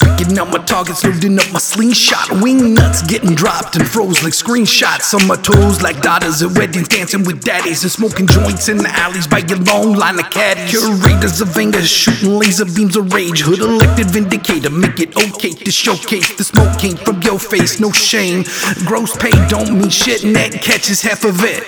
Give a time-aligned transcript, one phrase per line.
[0.00, 2.42] Picking out my targets, loading up my slingshot.
[2.42, 6.88] Wing nuts getting dropped and froze like screenshots on my toes, like daughters at weddings,
[6.88, 10.70] dancing with daddies and smoking joints in the alleys by your long line of caddies.
[10.70, 13.42] Curators of anger, shooting laser beams of rage.
[13.42, 17.92] Hood elected vindicator, make it okay to showcase the smoke came from your face, no
[17.92, 18.44] shame.
[18.84, 21.62] Gross pay don't mean shit, net catches half of it.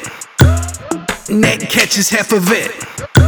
[1.31, 3.28] Net catches half of it.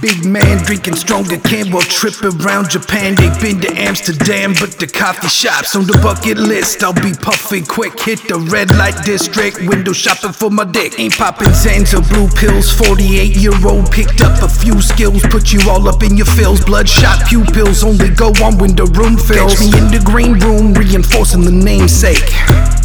[0.00, 3.16] Big man drinking stronger, Campbell trip around Japan.
[3.16, 6.84] They've been to Amsterdam, but the coffee shops on the bucket list.
[6.84, 11.00] I'll be puffing quick, hit the red light district, window shopping for my dick.
[11.00, 12.70] Ain't popping Zans or blue pills.
[12.70, 16.64] 48 year old picked up a few skills, put you all up in your fills.
[16.64, 19.58] Bloodshot pupils only go on when the room fills.
[19.58, 22.77] Catch me in the green room, reinforcing the namesake.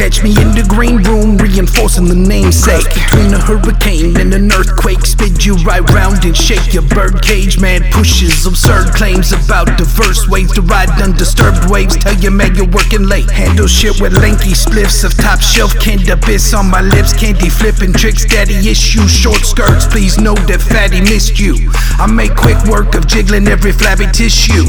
[0.00, 2.88] Catch me in the green room, reinforcing the namesake.
[2.88, 7.60] Between a hurricane and an earthquake, spit you right round and shake your birdcage.
[7.60, 12.00] Man pushes absurd claims about diverse ways to ride undisturbed waves.
[12.00, 13.28] Tell your man you're working late.
[13.28, 17.12] Handle shit with lanky spliffs of top shelf cannabis on my lips.
[17.12, 19.12] Candy flipping tricks, daddy issues.
[19.12, 21.68] Short skirts, please know that fatty missed you.
[22.00, 24.64] I make quick work of jiggling every flabby tissue.